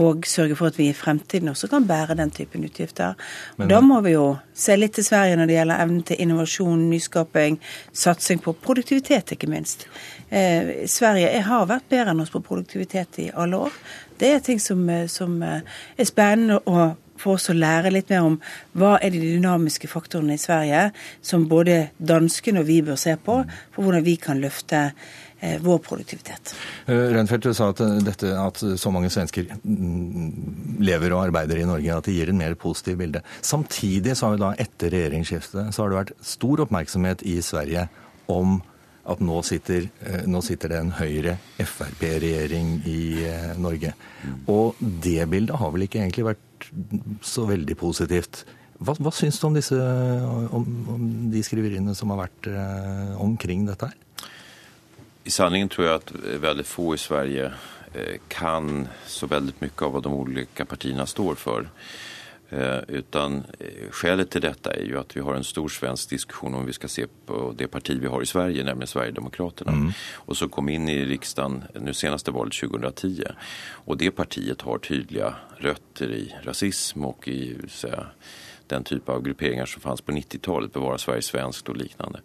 Og 0.00 0.26
sørge 0.28 0.56
for 0.58 0.70
at 0.70 0.78
vi 0.80 0.88
i 0.90 0.96
fremtiden 0.96 1.52
også 1.52 1.70
kan 1.70 1.86
bære 1.88 2.16
den 2.18 2.32
typen 2.34 2.64
utgifter. 2.66 3.18
Men, 3.58 3.70
da 3.70 3.80
må 3.84 4.00
vi 4.06 4.14
jo 4.16 4.26
se 4.56 4.76
litt 4.78 4.96
til 4.98 5.06
Sverige 5.06 5.38
når 5.38 5.50
det 5.50 5.58
gjelder 5.58 5.84
evnen 5.84 6.02
til 6.08 6.22
innovasjon, 6.24 6.86
nyskaping, 6.90 7.60
satsing 7.92 8.42
på 8.44 8.56
produktivitet, 8.64 9.36
ikke 9.36 9.50
minst. 9.50 9.86
Eh, 10.30 10.86
Sverige 10.90 11.44
har 11.46 11.68
vært 11.70 11.88
bedre 11.90 12.14
enn 12.14 12.24
oss 12.24 12.32
på 12.34 12.42
produktivitet 12.44 13.22
i 13.24 13.30
alle 13.34 13.66
år. 13.68 13.78
Det 14.20 14.34
er 14.34 14.42
ting 14.44 14.60
som, 14.60 14.82
eh, 14.88 15.06
som 15.06 15.42
eh, 15.42 15.60
er 15.98 16.08
spennende 16.08 16.60
å 16.66 16.90
for 17.20 17.38
oss 17.38 17.50
å 17.52 17.56
lære 17.56 17.92
litt 17.92 18.10
mer 18.12 18.26
om 18.26 18.38
hva 18.78 18.96
er 19.00 19.12
de 19.14 19.22
dynamiske 19.22 19.90
faktorene 19.90 20.36
i 20.36 20.40
Sverige 20.40 20.86
som 21.24 21.48
både 21.50 21.90
danskene 21.96 22.62
og 22.62 22.70
vi 22.70 22.80
bør 22.86 23.00
se 23.00 23.16
på, 23.20 23.42
for 23.74 23.86
hvordan 23.86 24.06
vi 24.06 24.16
kan 24.20 24.40
løfte 24.42 24.82
eh, 24.86 25.58
vår 25.62 25.82
produktivitet. 25.84 26.54
Uh, 26.88 27.10
Reinfeldt 27.14 27.50
sa 27.56 27.70
at, 27.74 27.84
dette, 28.06 28.32
at 28.34 28.64
så 28.80 28.94
mange 28.94 29.12
svensker 29.12 29.52
mm, 29.60 30.80
lever 30.84 31.16
og 31.16 31.26
arbeider 31.28 31.60
i 31.60 31.68
Norge 31.68 32.00
at 32.00 32.08
det 32.08 32.16
gir 32.16 32.32
en 32.32 32.40
mer 32.40 32.56
positiv 32.60 32.98
bilde. 33.02 33.24
Samtidig 33.40 34.16
så 34.16 34.28
har 34.28 34.36
vi 34.36 34.44
da 34.44 34.54
etter 34.66 34.96
regjeringsskiftet 34.96 35.74
så 35.74 35.84
har 35.84 35.92
det 35.92 36.02
vært 36.02 36.18
stor 36.32 36.66
oppmerksomhet 36.66 37.24
i 37.28 37.38
Sverige 37.44 37.88
om 38.30 38.60
at 39.10 39.22
nå 39.24 39.40
sitter, 39.46 39.88
eh, 40.04 40.26
nå 40.28 40.42
sitter 40.44 40.72
det 40.72 40.78
en 40.80 40.92
Høyre-Frp-regjering 40.98 42.72
i 42.88 43.00
eh, 43.26 43.50
Norge. 43.58 43.94
Og 44.50 44.78
det 44.78 45.24
bildet 45.30 45.58
har 45.60 45.72
vel 45.74 45.86
ikke 45.86 46.02
egentlig 46.02 46.28
vært 46.30 46.44
så 47.24 47.46
veldig 47.48 47.76
positivt. 47.80 48.44
Hva, 48.80 48.94
hva 48.96 49.12
syns 49.12 49.40
du 49.40 49.46
om, 49.48 49.56
disse, 49.56 49.76
om, 49.76 50.68
om 50.94 51.08
de 51.32 51.42
skriveriene 51.44 51.94
som 51.96 52.12
har 52.14 52.22
vært 52.24 52.48
eh, 52.48 53.16
omkring 53.20 53.66
dette 53.68 53.90
her? 53.90 54.30
I 55.28 55.32
sanningen 55.34 55.68
tror 55.72 55.86
jeg 55.86 56.00
at 56.00 56.14
veldig 56.46 56.64
få 56.64 56.94
i 56.96 57.00
Sverige 57.00 57.50
kan 58.30 58.84
så 59.10 59.26
veldig 59.26 59.56
mye 59.58 59.82
av 59.82 59.90
hva 59.90 60.00
de 60.04 60.10
ulike 60.14 60.62
partiene 60.70 61.02
står 61.10 61.34
for. 61.34 61.66
Eh, 62.52 62.78
utan 62.88 63.44
eh, 63.58 63.90
skälet 63.90 64.30
till 64.30 64.40
detta 64.40 64.72
är 64.74 64.82
ju 64.82 64.98
att 64.98 65.16
vi 65.16 65.20
har 65.20 65.34
en 65.34 65.44
stor 65.44 65.68
svensk 65.68 66.10
diskussion 66.10 66.54
om 66.54 66.66
vi 66.66 66.72
ska 66.72 66.88
se 66.88 67.06
på 67.26 67.54
det 67.56 67.66
parti 67.66 67.98
vi 68.00 68.06
har 68.06 68.22
i 68.22 68.26
Sverige, 68.26 68.64
nämligen 68.64 68.86
Sverigedemokraterna. 68.86 69.72
Mm. 69.72 69.92
Och 70.14 70.36
så 70.36 70.48
kom 70.48 70.68
in 70.68 70.88
i 70.88 71.04
riksdagen 71.04 71.64
nu 71.80 71.94
senaste 71.94 72.30
valet 72.30 72.54
2010. 72.54 73.24
Och 73.70 73.96
det 73.96 74.10
partiet 74.10 74.60
har 74.60 74.78
tydliga 74.78 75.34
rötter 75.56 76.12
i 76.12 76.34
rasism 76.42 77.04
och 77.04 77.28
i 77.28 77.56
säga, 77.68 78.06
den 78.66 78.84
typ 78.84 79.08
av 79.08 79.22
grupperingar 79.22 79.66
som 79.66 79.82
fanns 79.82 80.00
på 80.00 80.12
90-talet, 80.12 80.72
Bevara 80.72 80.98
Sverige 80.98 81.22
svenskt 81.22 81.68
och 81.68 81.76
liknande. 81.76 82.20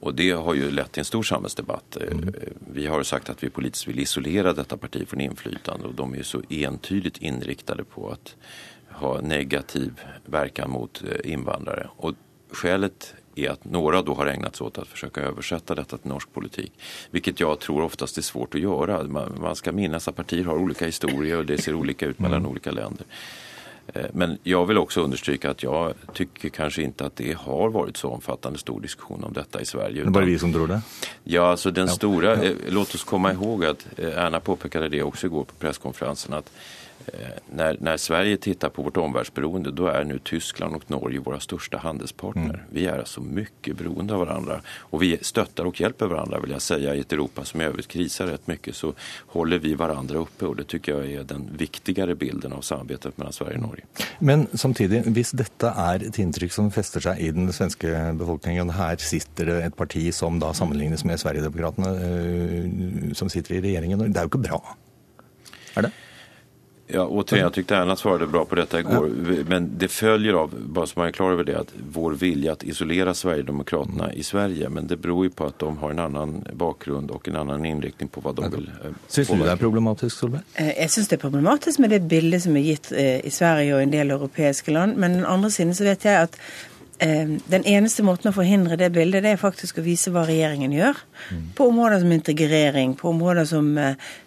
Och 0.00 0.14
det 0.14 0.30
har 0.30 0.54
ju 0.54 0.70
lett 0.70 0.92
till 0.92 1.00
en 1.00 1.04
stor 1.04 1.22
samhällsdebatt. 1.22 1.96
Mm. 1.96 2.34
Vi 2.72 2.86
har 2.86 3.02
sagt 3.02 3.30
att 3.30 3.44
vi 3.44 3.50
politiskt 3.50 3.88
vill 3.88 4.00
isolera 4.00 4.52
detta 4.52 4.76
parti 4.76 5.08
från 5.08 5.20
inflytande 5.20 5.86
och 5.86 5.94
de 5.94 6.14
är 6.14 6.22
så 6.22 6.42
entydigt 6.48 7.18
inriktade 7.18 7.84
på 7.84 8.10
att 8.10 8.36
ha 8.94 9.20
negativ 9.20 10.00
verkan 10.24 10.70
mot 10.70 11.02
eh, 11.02 11.32
invandrare. 11.32 11.88
Och 11.96 12.14
skälet 12.50 13.14
är 13.34 13.50
att 13.50 13.64
några 13.64 14.02
då 14.02 14.14
har 14.14 14.26
ägnat 14.26 14.56
sig 14.56 14.66
åt 14.66 14.78
att 14.78 14.88
försöka 14.88 15.20
översätta 15.20 15.74
detta 15.74 15.98
till 15.98 16.10
norsk 16.10 16.32
politik. 16.32 16.72
Vilket 17.10 17.40
jag 17.40 17.60
tror 17.60 17.82
oftast 17.82 18.18
är 18.18 18.22
svårt 18.22 18.54
att 18.54 18.60
göra. 18.60 19.02
Man, 19.02 19.38
man 19.40 19.56
ska 19.56 19.72
minnas 19.72 20.08
att 20.08 20.16
partier 20.16 20.44
har 20.44 20.56
olika 20.56 20.86
historier 20.86 21.38
och 21.38 21.46
det 21.46 21.58
ser 21.58 21.74
olika 21.74 22.06
ut 22.06 22.18
mellan 22.18 22.38
mm. 22.38 22.50
olika 22.50 22.70
länder. 22.70 23.06
Eh, 23.86 24.06
men 24.12 24.38
jag 24.42 24.66
vill 24.66 24.78
också 24.78 25.00
understryka 25.00 25.50
att 25.50 25.62
jag 25.62 25.94
tycker 26.12 26.48
kanske 26.48 26.82
inte 26.82 27.06
att 27.06 27.16
det 27.16 27.32
har 27.38 27.68
varit 27.68 27.96
så 27.96 28.10
omfattande 28.10 28.58
stor 28.58 28.80
diskussion 28.80 29.24
om 29.24 29.32
detta 29.32 29.60
i 29.60 29.66
Sverige. 29.66 30.02
Det 30.02 30.08
är 30.08 30.10
bara 30.10 30.24
vi 30.24 30.38
som 30.38 30.52
tror 30.52 30.68
det? 30.68 30.80
Ja, 31.24 31.50
alltså 31.50 31.70
den 31.70 31.86
ja. 31.86 31.92
stora, 31.92 32.36
ja. 32.36 32.44
Eh, 32.44 32.52
låt 32.68 32.94
oss 32.94 33.04
komma 33.04 33.32
ihåg 33.32 33.64
att 33.64 33.98
Erna 33.98 34.40
påpekade 34.40 34.88
det 34.88 35.02
också 35.02 35.26
igår 35.26 35.44
på 35.44 35.54
presskonferensen 35.54 36.34
att 36.34 36.50
när, 37.50 37.76
när, 37.80 37.96
Sverige 37.96 38.36
tittar 38.36 38.68
på 38.68 38.82
vårt 38.82 38.96
omvärldsberoende 38.96 39.70
då 39.70 39.86
är 39.86 40.04
nu 40.04 40.18
Tyskland 40.18 40.74
och 40.74 40.90
Norge 40.90 41.20
våra 41.20 41.40
största 41.40 41.78
handelspartner. 41.78 42.54
Mm. 42.54 42.60
Vi 42.70 42.86
är 42.86 42.98
alltså 42.98 43.20
mycket 43.20 43.76
beroende 43.76 44.14
av 44.14 44.20
varandra 44.20 44.60
och 44.78 45.02
vi 45.02 45.18
stöttar 45.22 45.64
och 45.64 45.80
hjälper 45.80 46.06
varandra 46.06 46.40
vill 46.40 46.50
jag 46.50 46.62
säga. 46.62 46.94
I 46.94 47.00
ett 47.00 47.12
Europa 47.12 47.44
som 47.44 47.60
i 47.60 47.64
övrigt 47.64 47.88
krisar 47.88 48.26
rätt 48.26 48.46
mycket 48.46 48.76
så 48.76 48.92
håller 49.26 49.58
vi 49.58 49.74
varandra 49.74 50.18
uppe 50.18 50.46
och 50.46 50.56
det 50.56 50.64
tycker 50.64 50.92
jag 50.92 51.12
är 51.12 51.24
den 51.24 51.50
viktigare 51.56 52.14
bilden 52.14 52.52
av 52.52 52.60
samarbetet 52.60 53.18
mellan 53.18 53.32
Sverige 53.32 53.56
och 53.56 53.62
Norge. 53.62 53.84
Men 54.18 54.46
samtidigt, 54.54 55.06
hvis 55.06 55.30
detta 55.30 55.72
är 55.72 56.08
ett 56.08 56.18
intryck 56.18 56.52
som 56.52 56.70
fäster 56.70 57.00
sig 57.00 57.20
i 57.20 57.30
den 57.30 57.52
svenska 57.52 58.12
befolkningen, 58.12 58.70
här 58.70 58.96
sitter 58.96 59.46
det 59.46 59.64
ett 59.64 59.76
parti 59.76 60.14
som 60.14 60.38
då 60.38 60.52
sammanlignas 60.52 61.04
med 61.04 61.20
Sverigedemokraterna 61.20 61.88
eh, 61.88 63.12
som 63.12 63.30
sitter 63.30 63.54
i 63.54 63.60
regeringen, 63.60 63.98
det 63.98 64.04
är 64.04 64.22
ju 64.22 64.24
inte 64.24 64.38
bra. 64.38 64.76
Är 65.74 65.82
det? 65.82 65.90
Ja, 66.94 67.06
återigen, 67.06 67.44
jag 67.44 67.52
tyckte 67.52 67.76
Erna 67.76 67.96
svarade 67.96 68.26
bra 68.26 68.44
på 68.44 68.54
detta 68.54 68.80
igår. 68.80 69.10
Ja. 69.28 69.44
Men 69.46 69.78
det 69.78 69.88
följer 69.88 70.32
av, 70.32 70.54
bara 70.60 70.86
så 70.86 70.92
man 71.00 71.08
är 71.08 71.12
klar 71.12 71.32
över 71.32 71.44
det, 71.44 71.58
att 71.58 71.72
vår 71.92 72.12
vilja 72.12 72.52
att 72.52 72.62
isolera 72.62 73.14
Sverigedemokraterna 73.14 74.12
i 74.12 74.22
Sverige. 74.22 74.68
Men 74.68 74.86
det 74.86 74.96
beror 74.96 75.24
ju 75.24 75.30
på 75.30 75.44
att 75.46 75.58
de 75.58 75.78
har 75.78 75.90
en 75.90 75.98
annan 75.98 76.44
bakgrund 76.52 77.10
och 77.10 77.28
en 77.28 77.36
annan 77.36 77.64
inriktning 77.64 78.08
på 78.08 78.20
vad 78.20 78.34
de 78.34 78.50
vill 78.50 78.70
eh, 78.84 78.90
Syns 79.08 79.28
du 79.28 79.36
det 79.36 79.50
er 79.50 79.56
problematisk, 79.56 80.18
Solveig? 80.18 80.44
Eh, 80.54 80.70
jeg 80.78 80.90
syns 80.90 81.10
det 81.10 81.18
er 81.18 81.24
problematisk 81.24 81.82
med 81.82 81.90
det 81.90 82.04
bildet 82.08 82.44
som 82.46 82.56
er 82.56 82.68
gitt 82.68 82.92
eh, 82.92 83.18
i 83.26 83.32
Sverige 83.34 83.74
og 83.74 83.82
en 83.82 83.92
del 83.94 84.14
europeiske 84.14 84.70
land. 84.70 84.94
Men 84.96 85.18
den 85.18 85.26
andre 85.26 85.50
siden 85.50 85.74
så 85.74 85.88
vet 85.88 86.06
jeg 86.06 86.28
at 86.28 86.40
den 86.94 87.64
eneste 87.66 88.04
måten 88.06 88.30
å 88.30 88.32
forhindre 88.32 88.76
det 88.78 88.86
bildet, 88.94 89.24
det 89.24 89.32
er 89.34 89.40
faktisk 89.40 89.80
å 89.80 89.82
vise 89.84 90.12
hva 90.14 90.22
regjeringen 90.28 90.72
gjør. 90.72 91.00
Mm. 91.34 91.40
På 91.58 91.66
områder 91.68 92.00
som 92.00 92.12
integrering, 92.14 92.94
på 92.96 93.08
områder 93.10 93.48
som 93.50 93.72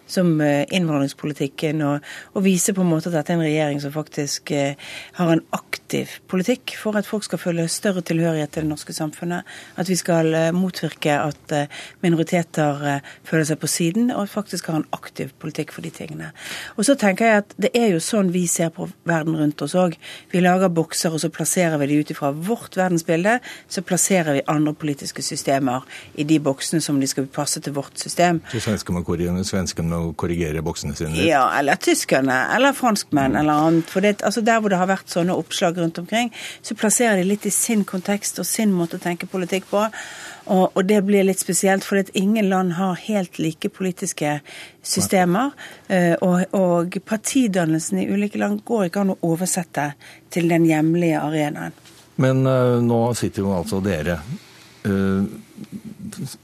som 0.08 0.40
eh, 0.40 0.64
innvandringspolitikken, 0.74 1.82
og, 1.86 2.06
og 2.34 2.44
vise 2.46 2.74
på 2.74 2.84
en 2.84 2.90
måte 2.90 3.10
at 3.10 3.18
dette 3.18 3.34
er 3.34 3.38
en 3.38 3.44
regjering 3.46 3.82
som 3.82 3.94
faktisk 3.94 4.52
eh, 4.56 4.90
har 5.18 5.32
en 5.32 5.44
aktiv 5.56 6.18
politikk 6.30 6.74
for 6.80 6.98
at 6.98 7.08
folk 7.08 7.26
skal 7.26 7.40
føle 7.42 7.68
større 7.72 8.02
tilhørighet 8.06 8.54
til 8.54 8.66
det 8.66 8.72
norske 8.72 8.96
samfunnet. 8.96 9.46
At 9.76 9.90
vi 9.90 9.98
skal 10.00 10.32
eh, 10.34 10.50
motvirke 10.56 11.18
at 11.18 11.54
minoriteter 12.02 13.00
føler 13.26 13.46
seg 13.48 13.60
på 13.60 13.68
siden, 13.70 14.10
og 14.12 14.28
faktisk 14.32 14.68
har 14.70 14.80
en 14.80 14.88
aktiv 14.96 15.32
politikk 15.40 15.72
for 15.76 15.84
de 15.84 15.92
tingene. 15.94 16.30
Og 16.76 16.86
så 16.88 16.96
tenker 16.98 17.28
jeg 17.28 17.42
at 17.42 17.54
det 17.60 17.72
er 17.76 17.92
jo 17.92 18.02
sånn 18.02 18.32
vi 18.34 18.46
ser 18.50 18.72
på 18.74 18.88
verden 19.08 19.36
rundt 19.38 19.62
oss 19.64 19.76
òg. 19.78 19.96
Vi 20.32 20.42
lager 20.42 20.72
bokser, 20.72 21.14
og 21.14 21.22
så 21.22 21.30
plasserer 21.32 21.78
vi 21.82 21.90
de 21.90 22.00
ut 22.02 22.12
ifra 22.14 22.32
vårt 22.32 22.76
verdensbilde. 22.78 23.38
Så 23.68 23.84
plasserer 23.86 24.38
vi 24.38 24.44
andre 24.50 24.74
politiske 24.78 25.24
systemer 25.24 25.86
i 26.14 26.26
de 26.28 26.38
boksene 26.42 26.82
som 26.84 27.00
de 27.00 27.08
skal 27.10 27.28
passe 27.32 27.60
til 27.64 27.74
vårt 27.76 27.98
system. 28.00 28.40
Så 28.52 28.62
svenskene 28.64 28.98
må 28.98 29.04
å 29.98 30.12
korrigere 30.18 30.62
boksene 30.64 30.96
sine 30.96 31.12
litt? 31.14 31.26
Ja, 31.28 31.44
eller 31.58 31.78
tyskerne, 31.82 32.38
eller 32.54 32.76
franskmenn, 32.76 33.34
mm. 33.34 33.40
eller 33.42 33.66
annet. 33.68 33.92
For 33.92 34.04
det, 34.04 34.18
altså 34.22 34.42
Der 34.46 34.62
hvor 34.62 34.72
det 34.72 34.80
har 34.80 34.90
vært 34.90 35.12
sånne 35.12 35.36
oppslag 35.36 35.78
rundt 35.78 36.00
omkring, 36.00 36.32
så 36.62 36.76
plasserer 36.78 37.20
de 37.20 37.28
litt 37.28 37.46
i 37.48 37.54
sin 37.54 37.84
kontekst 37.88 38.40
og 38.40 38.48
sin 38.48 38.72
måte 38.74 38.98
å 38.98 39.02
tenke 39.02 39.28
politikk 39.30 39.68
på. 39.70 39.84
Og, 40.48 40.64
og 40.72 40.84
det 40.88 41.02
blir 41.04 41.26
litt 41.28 41.42
spesielt, 41.42 41.84
for 41.84 42.00
ingen 42.16 42.48
land 42.48 42.76
har 42.78 42.96
helt 43.04 43.38
like 43.42 43.68
politiske 43.74 44.38
systemer. 44.82 45.52
Uh, 45.90 46.14
og, 46.24 46.56
og 46.56 46.98
partidannelsen 47.04 48.00
i 48.02 48.08
ulike 48.08 48.40
land 48.40 48.62
går 48.68 48.88
ikke 48.88 49.04
an 49.04 49.12
å 49.12 49.18
oversette 49.28 49.90
til 50.32 50.48
den 50.48 50.64
hjemlige 50.68 51.20
arenaen. 51.20 51.76
Men 52.18 52.42
uh, 52.48 52.78
nå 52.82 53.02
sitter 53.18 53.44
jo 53.44 53.52
altså 53.54 53.82
dere 53.84 54.18
uh, 54.88 55.22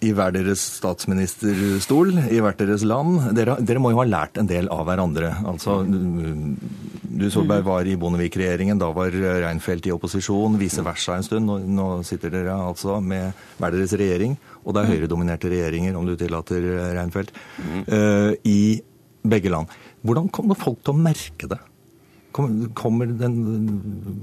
i 0.05 0.11
hver 0.15 0.33
deres 0.35 0.63
statsministerstol, 0.81 2.13
i 2.33 2.41
hvert 2.43 2.61
deres 2.61 2.85
land. 2.87 3.31
Dere, 3.37 3.57
dere, 3.65 3.83
må 3.83 3.93
jo 3.93 4.01
ha 4.01 4.07
lært 4.09 4.39
en 4.41 4.49
del 4.51 4.69
av 4.73 4.85
hverandre. 4.89 5.31
Altså, 5.51 5.81
du 5.85 7.27
Solberg 7.33 7.67
var 7.67 7.89
i 7.89 7.97
Bondevik-regjeringen, 8.01 8.81
da 8.81 8.91
var 8.95 9.15
Reinfeldt 9.15 9.89
i 9.89 9.95
opposisjon, 9.95 10.59
vice 10.61 10.85
versa 10.87 11.19
en 11.19 11.27
stund. 11.27 11.49
Nå, 11.49 11.59
nå 11.77 11.89
sitter 12.07 12.33
dere 12.35 12.57
altså 12.57 12.99
med 13.05 13.33
hver 13.61 13.77
deres 13.77 13.95
regjering, 14.01 14.39
og 14.65 14.75
det 14.75 14.83
er 14.83 14.93
høyredominerte 14.95 15.53
regjeringer, 15.53 15.99
om 15.99 16.09
du 16.09 16.17
tillater 16.19 16.67
Reinfeldt, 16.97 17.35
uh, 17.89 18.33
i 18.45 18.81
begge 19.25 19.53
land. 19.53 19.73
Hvordan 20.05 20.29
kommer 20.35 20.59
folk 20.59 20.83
til 20.85 20.95
å 20.95 21.01
merke 21.01 21.49
det? 21.51 21.61
Kommer 22.35 23.13
den 23.15 23.37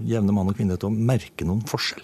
jevne 0.05 0.33
mann 0.35 0.51
og 0.51 0.57
kvinne 0.57 0.75
til 0.77 0.91
å 0.91 0.95
merke 1.11 1.47
noen 1.47 1.63
forskjell? 1.69 2.03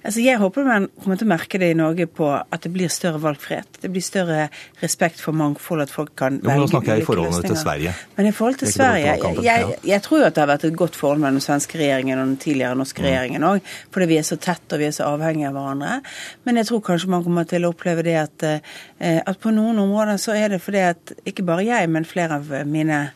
Altså 0.00 0.22
Jeg 0.24 0.40
håper 0.40 0.64
man 0.64 0.86
kommer 1.02 1.18
til 1.20 1.28
å 1.28 1.30
merke 1.30 1.58
det 1.60 1.70
i 1.74 1.76
Norge 1.76 2.06
på 2.08 2.28
at 2.32 2.62
det 2.64 2.70
blir 2.72 2.88
større 2.92 3.20
valgfrihet. 3.20 3.80
Det 3.82 3.90
blir 3.92 4.04
større 4.04 4.46
respekt 4.80 5.20
for 5.20 5.36
mangfold, 5.36 5.84
at 5.84 5.92
folk 5.92 6.14
kan 6.16 6.38
velge 6.40 6.46
ulike 6.46 6.54
løsninger. 6.54 6.62
Nå 6.62 6.70
snakker 6.72 6.92
jeg 6.92 7.04
i 7.04 7.08
forholdene 7.08 7.50
til 7.50 7.58
Sverige. 7.60 7.92
Men 8.16 8.30
i 8.30 8.32
forhold 8.36 8.60
til 8.62 8.72
Sverige 8.72 9.44
jeg, 9.44 9.76
jeg, 9.90 10.02
tror 10.06 10.22
jo 10.22 10.28
at 10.30 10.38
det 10.38 10.44
har 10.44 10.50
vært 10.54 10.66
et 10.70 10.80
godt 10.82 10.96
forhold 10.96 11.20
mellom 11.20 11.36
den 11.36 11.44
svenske 11.44 11.80
regjeringen 11.80 12.16
og 12.16 12.32
den 12.32 12.40
tidligere 12.40 12.80
norske 12.80 13.04
mm. 13.04 13.08
regjeringen 13.10 13.46
òg. 13.50 13.70
Fordi 13.92 14.10
vi 14.14 14.18
er 14.22 14.26
så 14.30 14.40
tett 14.40 14.72
og 14.72 14.80
vi 14.80 14.88
er 14.88 14.96
så 14.96 15.12
avhengige 15.12 15.52
av 15.52 15.60
hverandre. 15.60 16.00
Men 16.48 16.62
jeg 16.62 16.70
tror 16.70 16.84
kanskje 16.88 17.12
man 17.12 17.26
kommer 17.26 17.48
til 17.52 17.68
å 17.68 17.74
oppleve 17.74 18.06
det 18.06 18.16
at, 18.24 18.48
eh, 18.48 19.20
at 19.20 19.40
på 19.42 19.52
noen 19.52 19.84
områder 19.84 20.20
så 20.22 20.36
er 20.38 20.54
det 20.54 20.64
fordi 20.64 20.84
at 20.94 21.16
ikke 21.28 21.44
bare 21.44 21.68
jeg, 21.68 21.92
men 21.92 22.08
flere 22.08 22.40
av 22.40 22.54
mine 22.64 23.10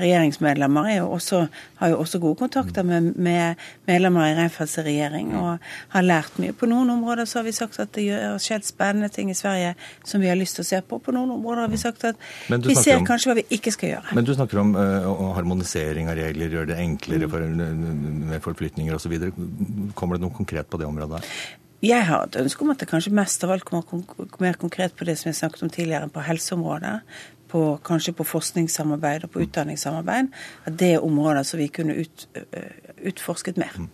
regjeringsmedlemmer 0.00 0.90
jo 0.96 1.08
også, 1.16 1.42
har 1.80 1.92
jo 1.92 1.98
også 2.02 2.20
gode 2.22 2.38
kontakter 2.40 2.86
med, 2.86 3.12
med 3.16 3.62
medlemmer 3.88 4.30
i 4.30 4.36
Reinfeldts 4.38 4.78
regjering 4.86 5.32
og 5.38 5.64
har 5.94 6.06
lært 6.06 6.38
mye. 6.42 6.54
På 6.56 6.68
noen 6.70 6.90
områder 6.96 7.28
så 7.28 7.40
har 7.40 7.48
vi 7.48 7.54
sagt 7.56 7.80
at 7.82 7.92
det 7.96 8.06
har 8.12 8.38
skjedd 8.42 8.66
spennende 8.66 9.10
ting 9.12 9.30
i 9.32 9.36
Sverige 9.38 9.74
som 10.04 10.22
vi 10.22 10.30
har 10.30 10.38
lyst 10.38 10.58
til 10.58 10.66
å 10.66 10.70
se 10.70 10.80
på. 10.86 11.00
På 11.02 11.14
noen 11.16 11.34
områder 11.38 11.66
har 11.66 11.72
vi 11.72 11.82
sagt 11.82 12.06
at 12.08 12.20
vi 12.48 12.78
ser 12.78 13.00
om, 13.00 13.06
kanskje 13.08 13.32
hva 13.32 13.38
vi 13.40 13.46
ikke 13.58 13.74
skal 13.74 13.94
gjøre. 13.96 14.16
Men 14.16 14.28
du 14.28 14.34
snakker 14.36 14.62
om 14.62 14.74
uh, 14.78 15.12
harmonisering 15.36 16.10
av 16.12 16.18
regler, 16.20 16.58
gjøre 16.58 16.72
det 16.72 16.80
enklere 16.82 17.30
for, 17.30 17.44
med 17.46 18.42
forflytninger 18.44 18.96
osv. 18.96 19.30
Kommer 19.98 20.18
det 20.18 20.26
noe 20.26 20.36
konkret 20.36 20.68
på 20.70 20.80
det 20.80 20.88
området? 20.88 21.22
Jeg 21.84 22.06
har 22.08 22.24
et 22.24 22.38
ønske 22.40 22.64
om 22.64 22.70
at 22.72 22.80
det 22.80 22.88
kanskje 22.88 23.12
mest 23.14 23.42
av 23.44 23.52
alt 23.52 23.66
kommer 23.68 23.84
mer 24.40 24.56
konkret 24.56 24.94
på 24.96 25.04
det 25.04 25.18
som 25.20 25.28
jeg 25.28 25.36
snakket 25.36 25.66
om 25.66 25.72
tidligere, 25.72 26.08
på 26.08 26.24
helseområdet. 26.24 26.94
På, 27.56 27.64
kanskje 27.80 28.12
på 28.12 28.26
forskningssamarbeid 28.28 29.24
og 29.24 29.30
på 29.32 29.46
utdanningssamarbeid. 29.46 30.28
At 30.68 30.76
det 30.76 30.90
er 30.98 31.04
områder 31.06 31.46
som 31.48 31.62
vi 31.62 31.70
kunne 31.72 31.96
ut, 31.96 32.26
utforsket 33.00 33.56
mer. 33.56 33.72
Mm. 33.80 33.88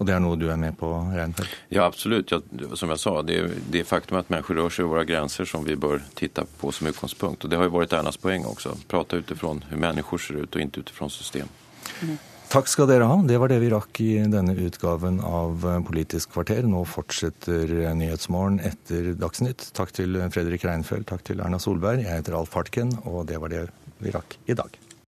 Og 0.00 0.06
det 0.08 0.14
er 0.16 0.22
noe 0.24 0.38
du 0.40 0.46
er 0.48 0.56
med 0.56 0.78
på, 0.80 0.88
Reinfeldt? 1.12 1.56
Ja, 1.68 1.84
absolutt. 1.84 2.30
Ja, 2.32 2.38
som 2.78 2.88
jeg 2.94 3.02
sa, 3.02 3.12
det 3.26 3.36
er, 3.36 3.50
det 3.74 3.82
faktum 3.84 4.16
at 4.16 4.30
mennesker 4.32 4.56
rører 4.56 4.72
seg 4.72 4.86
over 4.86 5.00
våre 5.00 5.08
grenser 5.10 5.48
som 5.48 5.66
vi 5.66 5.76
bør 5.76 6.00
titte 6.16 6.46
på 6.62 6.72
som 6.72 6.88
utgangspunkt. 6.88 7.44
Og 7.44 7.52
det 7.52 7.58
har 7.60 7.68
jo 7.68 7.74
vært 7.74 7.98
Ernas 7.98 8.16
poeng 8.20 8.46
også. 8.48 8.78
Prate 8.88 9.20
ut 9.20 9.34
ifra 9.34 9.50
hvordan 9.50 9.82
mennesker 9.82 10.22
ser 10.24 10.40
ut, 10.40 10.54
og 10.54 10.64
ikke 10.64 10.86
ut 10.86 10.94
ifra 10.94 11.10
system. 11.12 11.52
Mm. 12.00 12.16
Takk 12.50 12.66
skal 12.66 12.88
dere 12.90 13.06
ha. 13.06 13.14
Det 13.22 13.36
var 13.38 13.46
det 13.46 13.60
vi 13.62 13.68
rakk 13.70 14.00
i 14.02 14.16
denne 14.26 14.56
utgaven 14.58 15.20
av 15.22 15.62
Politisk 15.86 16.32
kvarter. 16.34 16.66
Nå 16.66 16.82
fortsetter 16.82 17.70
Nyhetsmorgen 17.94 18.58
etter 18.66 19.12
Dagsnytt. 19.14 19.68
Takk 19.76 19.94
til 19.94 20.18
Fredrik 20.34 20.66
Reinfeldt, 20.66 21.06
takk 21.12 21.22
til 21.30 21.44
Erna 21.46 21.62
Solberg. 21.62 22.02
Jeg 22.02 22.10
heter 22.10 22.40
Alf 22.40 22.58
Hartken, 22.58 22.90
og 23.06 23.28
det 23.30 23.38
var 23.38 23.54
det 23.54 23.68
vi 24.02 24.10
rakk 24.16 24.34
i 24.50 24.58
dag. 24.58 24.89